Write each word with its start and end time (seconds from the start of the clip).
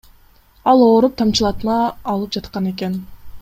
Ал 0.71 0.81
ооруп, 0.85 1.13
тамчылатма 1.21 1.77
алып 2.15 2.35
жаткан 2.39 2.75
экен. 2.75 3.01